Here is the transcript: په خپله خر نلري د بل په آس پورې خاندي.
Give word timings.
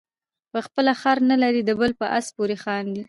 په 0.51 0.59
خپله 0.65 0.91
خر 1.01 1.17
نلري 1.29 1.61
د 1.65 1.71
بل 1.79 1.91
په 1.99 2.05
آس 2.17 2.25
پورې 2.35 2.57
خاندي. 2.63 2.99